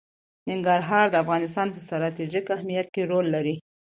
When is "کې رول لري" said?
2.93-3.55